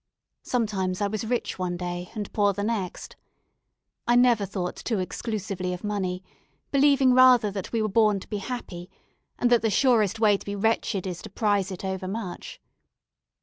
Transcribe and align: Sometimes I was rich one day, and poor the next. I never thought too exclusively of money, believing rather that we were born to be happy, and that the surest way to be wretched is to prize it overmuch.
Sometimes 0.41 0.99
I 0.99 1.05
was 1.05 1.27
rich 1.27 1.59
one 1.59 1.77
day, 1.77 2.09
and 2.15 2.33
poor 2.33 2.53
the 2.53 2.63
next. 2.63 3.15
I 4.07 4.15
never 4.15 4.47
thought 4.47 4.75
too 4.77 4.97
exclusively 4.97 5.73
of 5.75 5.83
money, 5.83 6.23
believing 6.71 7.13
rather 7.13 7.51
that 7.51 7.71
we 7.71 7.83
were 7.83 7.87
born 7.87 8.19
to 8.21 8.27
be 8.27 8.39
happy, 8.39 8.89
and 9.37 9.51
that 9.51 9.61
the 9.61 9.69
surest 9.69 10.19
way 10.19 10.37
to 10.37 10.45
be 10.47 10.55
wretched 10.55 11.05
is 11.05 11.21
to 11.21 11.29
prize 11.29 11.69
it 11.71 11.85
overmuch. 11.85 12.59